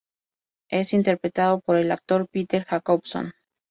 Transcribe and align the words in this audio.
Es 0.71 0.93
interpretado 0.93 1.59
por 1.61 1.77
el 1.77 1.91
actor 1.91 2.27
Peter 2.27 2.65
Jacobson. 2.65 3.33